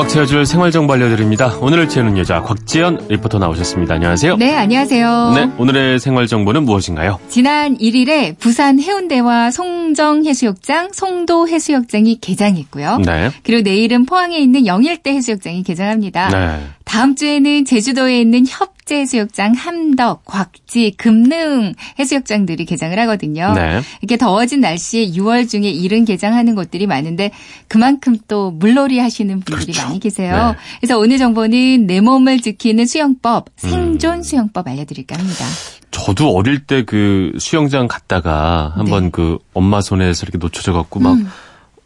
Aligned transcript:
꽉 0.00 0.08
채워줄 0.08 0.46
생활정보 0.46 0.94
알려드립니다. 0.94 1.58
오늘을 1.60 1.86
채우는 1.86 2.16
여자 2.16 2.40
곽지연 2.40 3.08
리포터 3.10 3.38
나오셨습니다. 3.38 3.96
안녕하세요. 3.96 4.38
네, 4.38 4.56
안녕하세요. 4.56 5.32
네, 5.34 5.50
오늘의 5.58 5.98
생활정보는 5.98 6.62
무엇인가요? 6.62 7.20
지난 7.28 7.76
1일에 7.76 8.38
부산 8.38 8.80
해운대와 8.80 9.50
송정 9.50 10.24
해수욕장, 10.24 10.92
송도 10.94 11.48
해수욕장이 11.48 12.18
개장했고요. 12.18 13.00
네. 13.04 13.30
그리고 13.42 13.60
내일은 13.60 14.06
포항에 14.06 14.38
있는 14.38 14.66
영일대 14.66 15.12
해수욕장이 15.12 15.64
개장합니다. 15.64 16.28
네. 16.30 16.60
다음 16.90 17.14
주에는 17.14 17.66
제주도에 17.66 18.20
있는 18.20 18.44
협재 18.48 18.96
해수욕장, 18.96 19.52
함덕, 19.54 20.24
곽지, 20.24 20.94
금능 20.96 21.72
해수욕장들이 22.00 22.64
개장을 22.64 22.98
하거든요. 22.98 23.52
네. 23.54 23.80
이렇게 24.00 24.16
더워진 24.16 24.60
날씨에 24.60 25.12
6월 25.12 25.48
중에 25.48 25.70
이른 25.70 26.04
개장하는 26.04 26.56
곳들이 26.56 26.88
많은데 26.88 27.30
그만큼 27.68 28.16
또 28.26 28.50
물놀이 28.50 28.98
하시는 28.98 29.38
분들이 29.38 29.66
그렇죠. 29.72 29.86
많이 29.86 30.00
계세요. 30.00 30.48
네. 30.50 30.58
그래서 30.80 30.98
오늘 30.98 31.18
정보는 31.18 31.86
내 31.86 32.00
몸을 32.00 32.40
지키는 32.40 32.86
수영법, 32.86 33.50
음. 33.62 33.70
생존 33.70 34.24
수영법 34.24 34.66
알려드릴까 34.66 35.16
합니다. 35.16 35.44
저도 35.92 36.30
어릴 36.34 36.66
때 36.66 36.82
그 36.82 37.30
수영장 37.38 37.86
갔다가 37.86 38.72
한번 38.74 39.04
네. 39.04 39.10
그 39.12 39.38
엄마 39.54 39.80
손에서 39.80 40.24
이렇게 40.24 40.38
놓쳐져 40.38 40.72
갖고 40.72 40.98
막 40.98 41.12
음. 41.12 41.28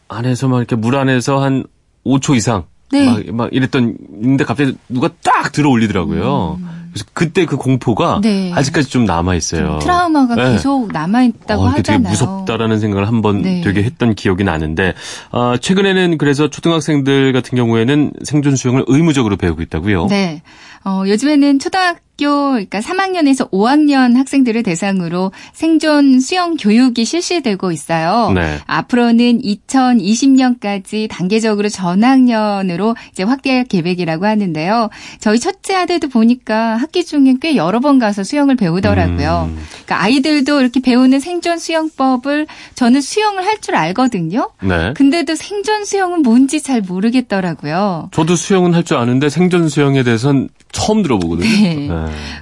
안에서 0.09 0.49
막 0.49 0.57
이렇게 0.61 0.77
물 0.77 0.97
안에서 0.97 1.43
한 1.43 1.65
5초 2.07 2.35
이상 2.37 2.65
네. 2.95 3.07
막, 3.07 3.23
막 3.35 3.49
이랬던 3.53 3.97
근데 4.23 4.45
갑자기 4.45 4.77
누가 4.89 5.11
딱 5.23 5.53
들어 5.53 5.71
올리더라고요. 5.71 6.59
그래서 6.95 7.07
그때 7.13 7.45
그 7.45 7.57
공포가 7.57 8.19
음. 8.19 8.21
네. 8.21 8.53
아직까지 8.55 8.89
좀 8.89 9.05
남아 9.05 9.35
있어요. 9.35 9.81
트라우마가 9.83 10.37
네. 10.37 10.53
계속 10.53 10.93
남아 10.93 11.25
있다고 11.25 11.63
어, 11.65 11.71
이게 11.73 11.83
되게 11.83 11.93
하잖아요. 11.97 12.11
무섭다라는 12.11 12.79
생각을 12.79 13.09
한번 13.09 13.43
네. 13.43 13.63
되게 13.63 13.83
했던 13.83 14.15
기억이 14.15 14.45
나는데 14.45 14.95
아, 15.33 15.57
최근에는 15.61 16.19
그래서 16.19 16.49
초등학생들 16.49 17.33
같은 17.33 17.57
경우에는 17.57 18.13
생존 18.23 18.55
수영을 18.55 18.85
의무적으로 18.87 19.37
배우고 19.37 19.61
있다고요. 19.63 20.07
네. 20.07 20.43
어, 20.85 21.03
요즘에는 21.07 21.59
초등학 21.59 21.99
교, 22.17 22.51
그러니까 22.53 22.81
3학년에서 22.81 23.51
5학년 23.51 24.15
학생들을 24.17 24.63
대상으로 24.63 25.33
생존 25.53 26.21
수영 26.21 26.57
교육이 26.57 27.05
실시되고 27.05 27.73
있어요. 27.73 28.31
네. 28.35 28.59
앞으로는 28.67 29.41
2020년까지 29.43 31.09
단계적으로 31.11 31.69
전학년으로 31.69 32.95
이제 33.13 33.23
확대할 33.25 33.65
계획이라고 33.65 34.27
하는데요. 34.27 34.91
저희 35.19 35.39
첫째 35.41 35.75
아들도 35.75 36.09
보니까 36.09 36.77
학기 36.77 37.05
중에 37.05 37.35
꽤 37.41 37.57
여러 37.57 37.81
번 37.81 37.99
가서 37.99 38.23
수영을 38.25 38.55
배우더라고요. 38.57 39.51
음. 39.51 39.59
그러니까 39.85 40.03
아이들도 40.03 40.61
이렇게 40.61 40.81
배우는 40.81 41.21
생존 41.21 41.59
수영법을 41.59 42.47
저는 42.75 43.01
수영을 43.01 43.45
할 43.45 43.55
줄 43.65 43.77
알거든요. 43.77 44.51
네. 44.63 44.93
근데도 44.95 45.37
생존 45.37 45.85
수영은 45.87 46.21
뭔지 46.23 46.61
잘 46.61 46.83
모르겠더라고요. 46.83 48.11
저도 48.13 48.37
수영은 48.37 48.75
할 48.75 48.85
줄 48.85 48.99
아는데 48.99 49.31
생존 49.31 49.71
수영에 49.71 50.03
대해서는 50.03 50.51
처음 50.75 51.03
들어보거든요. 51.03 51.49
네. 51.49 51.89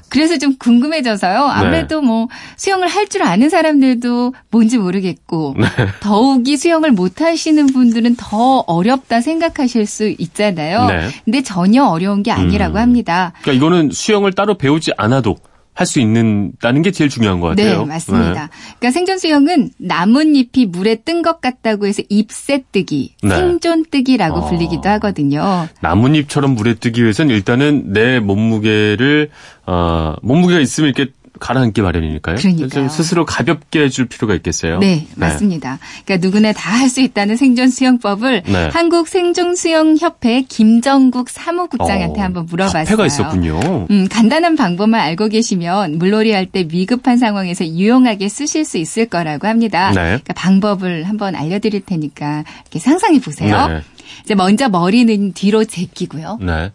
그래서 0.08 0.38
좀 0.38 0.56
궁금해져서요. 0.58 1.38
아무래도 1.44 2.00
뭐 2.02 2.28
수영을 2.56 2.88
할 2.88 3.02
줄 3.12 3.22
아는 3.22 3.50
사람들도 3.50 4.33
뭔지 4.50 4.78
모르겠고 4.78 5.55
네. 5.58 5.66
더욱이 6.00 6.56
수영을 6.56 6.92
못 6.92 7.20
하시는 7.20 7.66
분들은 7.66 8.16
더 8.16 8.60
어렵다 8.60 9.20
생각하실 9.20 9.84
수 9.86 10.08
있잖아요. 10.19 10.86
네. 10.86 11.08
근데 11.27 11.42
전혀 11.42 11.84
어려운 11.84 12.22
게 12.22 12.30
아니라고 12.30 12.77
음. 12.77 12.80
합니다. 12.80 13.33
그러니까 13.42 13.53
이거는 13.64 13.91
수영을 13.92 14.33
따로 14.33 14.56
배우지 14.56 14.92
않아도 14.97 15.36
할 15.75 15.87
수 15.87 16.01
있는다는 16.01 16.83
게 16.83 16.91
제일 16.91 17.09
중요한 17.09 17.41
것 17.41 17.48
같아요. 17.48 17.81
네, 17.81 17.84
맞습니다. 17.87 18.51
그러니까 18.78 18.91
생존 18.91 19.19
수영은 19.19 19.70
나뭇잎이 19.78 20.67
물에 20.67 20.97
뜬 20.97 21.23
것 21.23 21.41
같다고 21.41 21.87
해서 21.87 22.03
잎새뜨기, 22.09 23.15
네. 23.23 23.28
생존뜨기라고 23.37 24.39
어. 24.41 24.48
불리기도 24.48 24.88
하거든요. 24.91 25.69
나뭇잎처럼 25.81 26.55
물에 26.55 26.75
뜨기 26.75 27.03
위해서는 27.03 27.34
일단은 27.34 27.93
내 27.93 28.21
몸무게를 28.21 29.31
어, 29.66 30.15
몸무게가 30.22 30.60
있으면 30.60 30.93
이렇게 30.94 31.10
가라앉기 31.42 31.82
마련이니까요. 31.82 32.36
그러니까요. 32.36 32.69
좀 32.69 32.88
스스로 32.88 33.25
가볍게 33.26 33.80
해줄 33.82 34.06
필요가 34.06 34.34
있겠어요. 34.36 34.78
네, 34.78 35.06
맞습니다. 35.16 35.78
그러니까 36.04 36.25
누구나 36.26 36.53
다 36.53 36.72
할 36.72 36.88
수 36.88 37.00
있다는 37.00 37.36
생존 37.36 37.69
수영법을 37.70 38.42
네. 38.47 38.69
한국 38.72 39.08
생존 39.08 39.56
수영 39.56 39.97
협회 39.98 40.42
김정국 40.42 41.30
사무국장한테 41.30 42.20
어, 42.20 42.25
한번 42.25 42.47
물어봤어요. 42.47 42.82
협회가 42.82 43.06
있었군요. 43.06 43.86
음, 43.91 44.08
간단한 44.08 44.56
방법만 44.56 45.00
알고 45.00 45.28
계시면 45.28 45.98
물놀이 45.98 46.32
할 46.32 46.47
때 46.47 46.66
위급한 46.70 47.19
상황에서 47.19 47.66
유용하게 47.66 48.28
쓰실 48.28 48.64
수 48.64 48.76
있을 48.78 49.06
거라고 49.06 49.47
합니다. 49.48 49.88
네. 49.91 49.94
그러니까 50.03 50.32
방법을 50.34 51.04
한번 51.04 51.34
알려드릴 51.34 51.80
테니까 51.86 52.44
이렇게 52.62 52.78
상상해 52.78 53.20
보세요. 53.20 53.69
네. 53.69 53.80
이제 54.24 54.34
먼저 54.34 54.69
머리는 54.69 55.32
뒤로 55.32 55.64
제끼고요. 55.64 56.38
네. 56.42 56.70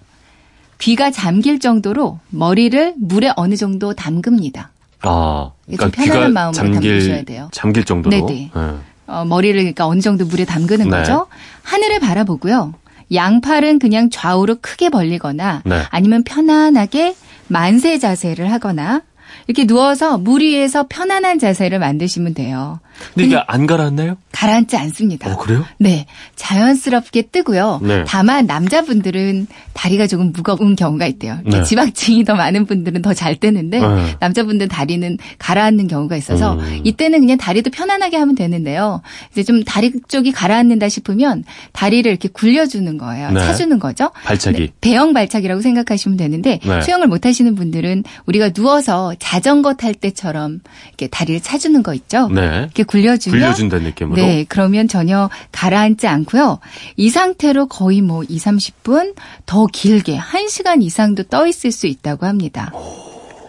귀가 0.79 1.11
잠길 1.11 1.59
정도로 1.59 2.19
머리를 2.29 2.93
물에 2.97 3.31
어느 3.35 3.55
정도 3.55 3.93
담급니다. 3.93 4.69
아, 5.01 5.51
좀 5.79 5.91
편안한 5.91 6.33
마음으로 6.33 6.63
담그셔야 6.73 7.23
돼요. 7.23 7.49
잠길 7.51 7.83
정도로. 7.83 8.15
네네. 8.15 8.51
네. 8.53 8.73
어, 9.07 9.25
머리를 9.25 9.55
그러니까 9.59 9.87
어느 9.87 10.01
정도 10.01 10.25
물에 10.25 10.45
담그는 10.45 10.89
네. 10.89 10.97
거죠. 10.97 11.27
하늘을 11.63 11.99
바라보고요. 11.99 12.73
양팔은 13.13 13.79
그냥 13.79 14.09
좌우로 14.09 14.57
크게 14.61 14.89
벌리거나 14.89 15.61
네. 15.65 15.83
아니면 15.89 16.23
편안하게 16.23 17.15
만세 17.47 17.99
자세를 17.99 18.51
하거나 18.51 19.01
이렇게 19.47 19.65
누워서 19.65 20.17
물 20.17 20.41
위에서 20.41 20.85
편안한 20.89 21.39
자세를 21.39 21.79
만드시면 21.79 22.33
돼요. 22.33 22.79
근데 23.13 23.27
이게 23.27 23.43
안 23.45 23.67
가라앉나요? 23.67 24.17
가라앉지 24.31 24.75
않습니다. 24.75 25.31
어, 25.31 25.37
그래요? 25.37 25.63
네. 25.77 26.07
자연스럽게 26.35 27.23
뜨고요. 27.31 27.79
네. 27.83 28.03
다만 28.07 28.47
남자분들은 28.47 29.45
다리가 29.73 30.07
조금 30.07 30.31
무거운 30.31 30.75
경우가 30.75 31.05
있대요. 31.05 31.37
네. 31.45 31.61
지방층이 31.63 32.23
더 32.25 32.33
많은 32.35 32.65
분들은 32.65 33.01
더 33.03 33.13
잘 33.17 33.35
뜨는데 33.35 33.79
네. 33.79 34.15
남자분들 34.19 34.67
다리는 34.67 35.17
가라앉는 35.39 35.87
경우가 35.87 36.15
있어서 36.17 36.53
음. 36.53 36.81
이때는 36.83 37.19
그냥 37.19 37.37
다리도 37.37 37.71
편안하게 37.71 38.17
하면 38.17 38.35
되는데요. 38.35 39.01
이제 39.31 39.43
좀 39.43 39.63
다리 39.63 39.91
쪽이 40.07 40.31
가라앉는다 40.31 40.87
싶으면 40.87 41.43
다리를 41.71 42.09
이렇게 42.09 42.27
굴려주는 42.29 42.97
거예요. 42.99 43.31
네. 43.31 43.39
차주는 43.39 43.79
거죠. 43.79 44.11
발차기. 44.23 44.57
네, 44.59 44.67
배영 44.81 45.13
발차기라고 45.13 45.61
생각하시면 45.61 46.17
되는데 46.17 46.59
네. 46.63 46.81
수영을 46.81 47.07
못 47.07 47.25
하시는 47.25 47.55
분들은 47.55 48.03
우리가 48.27 48.49
누워서 48.49 49.13
자전거 49.27 49.73
탈 49.73 49.93
때처럼 49.93 50.61
이렇게 50.87 51.07
다리를 51.07 51.41
차주는 51.41 51.83
거 51.83 51.93
있죠. 51.93 52.29
네. 52.29 52.59
이렇게 52.59 52.83
굴려주면 52.83 53.37
굴려준다는 53.37 53.87
느낌으로. 53.87 54.15
네, 54.15 54.45
그러면 54.47 54.87
전혀 54.87 55.29
가라앉지 55.51 56.07
않고요. 56.07 56.59
이 56.95 57.09
상태로 57.09 57.67
거의 57.67 57.99
뭐 57.99 58.23
2, 58.23 58.37
30분 58.37 59.15
더 59.45 59.65
길게 59.65 60.17
1시간 60.17 60.81
이상도 60.81 61.23
떠 61.23 61.45
있을 61.45 61.73
수 61.73 61.87
있다고 61.87 62.25
합니다. 62.25 62.71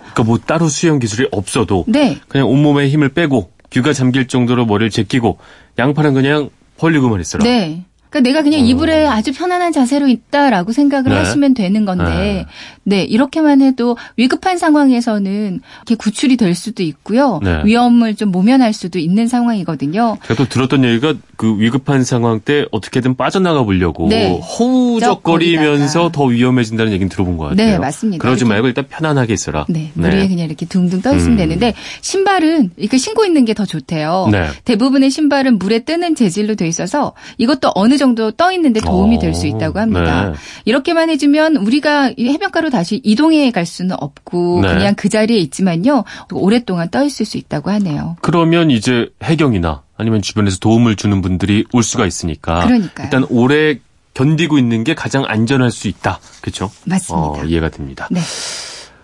그러니까 0.00 0.24
뭐 0.24 0.38
따로 0.38 0.66
수영 0.66 0.98
기술이 0.98 1.28
없어도 1.30 1.84
네. 1.86 2.18
그냥 2.26 2.48
온몸에 2.48 2.88
힘을 2.88 3.10
빼고 3.10 3.52
귀가 3.70 3.92
잠길 3.92 4.26
정도로 4.26 4.66
머리를 4.66 4.90
제끼고 4.90 5.38
양팔은 5.78 6.12
그냥 6.12 6.50
벌리고만 6.78 7.20
있어라. 7.20 7.44
네. 7.44 7.84
그러니까 8.08 8.20
내가 8.30 8.42
그냥 8.42 8.64
이불에 8.66 9.06
아주 9.06 9.32
편안한 9.32 9.72
자세로 9.72 10.08
있다라고 10.08 10.72
생각을 10.72 11.10
네. 11.10 11.16
하시면 11.16 11.52
되는 11.52 11.84
건데, 11.84 12.46
네, 12.84 13.02
이렇게만 13.02 13.60
해도 13.60 13.96
위급한 14.16 14.56
상황에서는 14.56 15.60
이렇게 15.76 15.94
구출이 15.94 16.38
될 16.38 16.54
수도 16.54 16.82
있고요. 16.82 17.38
네. 17.42 17.60
위험을 17.64 18.16
좀 18.16 18.30
모면할 18.30 18.72
수도 18.72 18.98
있는 18.98 19.28
상황이거든요. 19.28 20.16
제가 20.26 20.34
또 20.42 20.48
들었던 20.48 20.84
얘기가 20.84 21.12
그 21.36 21.58
위급한 21.58 22.02
상황 22.04 22.40
때 22.40 22.64
어떻게든 22.72 23.16
빠져나가 23.16 23.62
보려고 23.64 24.08
네. 24.08 24.40
허우적거리면서. 24.40 26.10
더 26.10 26.24
위험해진다는 26.24 26.92
얘기는 26.92 27.08
들어본 27.10 27.36
것 27.36 27.50
같아요. 27.50 27.72
네, 27.72 27.78
맞습니다. 27.78 28.22
그러지. 28.22 28.46
말고 28.46 28.66
일단 28.68 28.86
편안하게 28.88 29.34
있어라. 29.34 29.66
네, 29.68 29.90
물 29.92 30.10
위에 30.14 30.26
그냥 30.26 30.46
이렇게 30.46 30.64
둥둥 30.64 31.02
떠 31.02 31.14
있으면 31.14 31.34
음. 31.34 31.36
되는데 31.36 31.74
신발은 32.00 32.70
이렇게 32.78 32.96
신고 32.96 33.26
있는 33.26 33.44
게 33.44 33.52
더 33.58 33.66
좋대요. 33.66 34.28
네. 34.30 34.46
대부분의 34.64 35.10
신발은 35.10 35.58
물에 35.58 35.80
뜨는 35.80 36.14
재질로 36.14 36.54
돼 36.54 36.68
있어서 36.68 37.12
이것도 37.38 37.72
어느 37.74 37.97
정도 37.98 38.30
떠 38.30 38.52
있는데 38.52 38.80
도움이 38.80 39.18
될수 39.18 39.46
어, 39.46 39.48
있다고 39.48 39.78
합니다. 39.78 40.30
네. 40.30 40.36
이렇게만 40.64 41.10
해주면 41.10 41.56
우리가 41.56 42.12
이 42.16 42.28
해변가로 42.28 42.70
다시 42.70 43.00
이동해 43.04 43.50
갈 43.50 43.66
수는 43.66 43.96
없고 43.98 44.62
네. 44.62 44.68
그냥 44.68 44.94
그 44.94 45.08
자리에 45.08 45.36
있지만요 45.38 46.04
오랫동안 46.32 46.88
떠 46.90 47.04
있을 47.04 47.26
수 47.26 47.36
있다고 47.36 47.70
하네요. 47.70 48.16
그러면 48.22 48.70
이제 48.70 49.08
해경이나 49.22 49.82
아니면 49.96 50.22
주변에서 50.22 50.58
도움을 50.58 50.96
주는 50.96 51.20
분들이 51.20 51.64
올 51.72 51.82
수가 51.82 52.06
있으니까 52.06 52.64
그러니까요. 52.64 53.04
일단 53.06 53.26
오래 53.28 53.78
견디고 54.14 54.58
있는 54.58 54.82
게 54.84 54.94
가장 54.94 55.24
안전할 55.26 55.70
수 55.70 55.88
있다. 55.88 56.18
그렇죠? 56.40 56.70
맞습니다. 56.86 57.28
어, 57.28 57.44
이해가 57.44 57.68
됩니다. 57.68 58.08
네. 58.10 58.20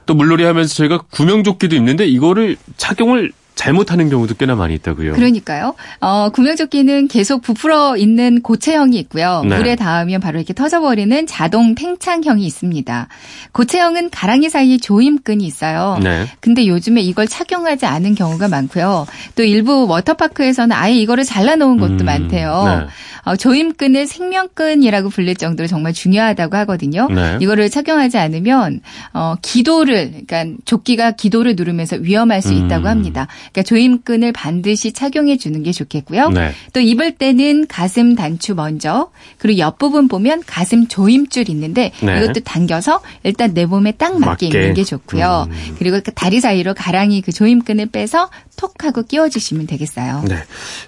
또 0.07 0.15
물놀이 0.15 0.45
하면서 0.45 0.75
저희가 0.75 0.99
구명조끼도 1.11 1.77
입는데 1.77 2.07
이거를 2.07 2.57
착용을 2.77 3.33
잘못하는 3.55 4.11
경우도 4.11 4.35
꽤나 4.35 4.55
많이 4.55 4.75
있다고요. 4.75 5.13
그러니까요. 5.13 5.75
어, 6.01 6.29
구명조끼는 6.31 7.09
계속 7.09 7.41
부풀어 7.43 7.97
있는 7.97 8.43
고체형이 8.43 8.99
있고요. 8.99 9.43
네. 9.49 9.57
물에 9.57 9.77
닿으면 9.77 10.21
바로 10.21 10.39
이렇게 10.39 10.53
터져버리는 10.53 11.27
자동 11.27 11.75
팽창형이 11.75 12.45
있습니다. 12.45 13.09
고체형은 13.53 14.11
가랑이 14.11 14.49
사이에 14.49 14.79
조임끈이 14.79 15.47
있어요. 15.47 15.99
네. 16.03 16.27
근데 16.41 16.67
요즘에 16.67 17.01
이걸 17.01 17.29
착용하지 17.29 17.87
않은 17.87 18.15
경우가 18.15 18.49
많고요. 18.49 19.07
또 19.37 19.45
일부 19.45 19.87
워터파크에서는 19.87 20.75
아예 20.77 20.95
이거를 20.95 21.25
잘라놓은 21.25 21.79
곳도 21.79 22.05
음, 22.05 22.07
많대요. 22.07 22.65
네. 22.67 22.87
어, 23.25 23.37
조임끈을 23.37 24.07
생명끈이라고 24.07 25.09
불릴 25.09 25.37
정도로 25.37 25.67
정말 25.67 25.93
중요하다고 25.93 26.57
하거든요. 26.59 27.09
네. 27.09 27.39
이거를 27.41 27.71
착용하지 27.71 28.19
않으면 28.19 28.81
어, 29.13 29.37
기도를 29.41 30.25
그러니까 30.27 30.59
조끼가 30.65 31.13
기도를 31.13 31.55
누르면서 31.57 31.97
위험할 31.97 32.43
수 32.43 32.53
있다고 32.53 32.87
음. 32.87 32.91
합니다. 32.91 33.27
그러니까 33.53 33.63
조임끈을 33.63 34.33
반드시 34.33 34.93
착용해 34.93 35.37
주는 35.37 35.63
게 35.63 35.73
좋겠고요. 35.73 36.31
네. 36.31 36.53
또 36.73 36.81
입을 36.81 37.13
때는 37.13 37.67
가슴 37.67 38.15
단추 38.15 38.55
먼저 38.55 39.11
그리고 39.39 39.59
옆부분 39.59 40.09
보면 40.09 40.43
가슴 40.47 40.87
조임줄 40.89 41.49
있는데 41.51 41.93
네. 42.03 42.19
이것도 42.23 42.41
당겨서 42.41 43.01
일단 43.23 43.55
내 43.55 43.67
몸에 43.67 43.93
딱 43.93 44.19
맞게, 44.19 44.27
맞게. 44.27 44.47
입는 44.47 44.75
게 44.75 44.85
좋고요. 44.85 45.49
음. 45.51 45.77
그리고 45.79 46.01
그 46.05 46.13
다리 46.13 46.41
사이로 46.41 46.75
가랑이 46.75 47.21
그 47.21 47.33
조임끈을 47.33 47.87
빼서 47.87 48.31
톡 48.57 48.85
하고 48.85 49.03
끼워주시면 49.03 49.67
되겠어요. 49.67 50.25
네. 50.29 50.37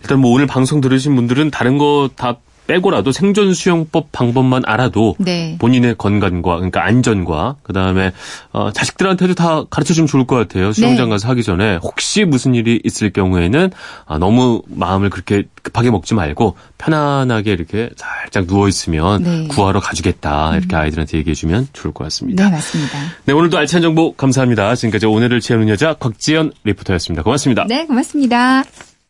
일단 0.03 0.19
뭐 0.21 0.33
오늘 0.33 0.47
방송 0.47 0.81
들으신 0.81 1.15
분들은 1.15 1.51
다른 1.51 1.79
거 1.79 2.09
다 2.17 2.37
빼고라도 2.67 3.13
생존 3.13 3.55
수영법 3.55 4.13
방법만 4.13 4.63
알아도 4.67 5.17
네. 5.19 5.57
본인의 5.59 5.97
건강과 5.99 6.57
그러니까 6.57 6.85
안전과 6.85 7.57
그다음에 7.63 8.13
어, 8.53 8.71
자식들한테도 8.73 9.35
다 9.35 9.65
가르쳐 9.71 9.95
주면 9.95 10.07
좋을 10.07 10.27
것 10.27 10.37
같아요. 10.37 10.73
수영장 10.73 11.07
네. 11.07 11.11
가서 11.11 11.29
하기 11.29 11.43
전에 11.43 11.77
혹시 11.77 12.25
무슨 12.25 12.55
일이 12.55 12.81
있을 12.85 13.13
경우에는 13.13 13.71
아, 14.07 14.19
너무 14.19 14.63
마음을 14.67 15.11
그렇게 15.11 15.45
급하게 15.63 15.91
먹지 15.91 16.15
말고 16.15 16.57
편안하게 16.79 17.53
이렇게 17.53 17.91
살짝 17.97 18.47
누워 18.47 18.69
있으면 18.69 19.23
네. 19.23 19.31
음. 19.31 19.49
구하러 19.49 19.81
가주겠다. 19.81 20.57
이렇게 20.57 20.77
아이들한테 20.77 21.19
얘기해 21.19 21.35
주면 21.35 21.69
좋을 21.73 21.93
것 21.93 22.05
같습니다. 22.05 22.45
네, 22.45 22.51
맞습니다. 22.51 22.99
네, 23.25 23.33
오늘도 23.33 23.59
알찬 23.59 23.83
정보 23.83 24.13
감사합니다. 24.15 24.75
지금까지 24.75 25.07
오늘을 25.07 25.41
채우는 25.41 25.69
여자 25.69 25.95
곽지연 25.95 26.53
리포터였습니다. 26.65 27.23
고맙습니다. 27.23 27.65
네, 27.69 27.87
고맙습니다. 27.87 28.65